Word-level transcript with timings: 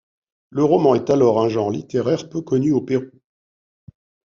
Le 0.49 0.63
roman 0.63 0.95
est 0.95 1.11
alors 1.11 1.39
un 1.39 1.47
genre 1.47 1.69
littéraire 1.69 2.27
peu 2.27 2.41
connu 2.41 2.71
au 2.71 2.81
Pérou. 2.81 3.11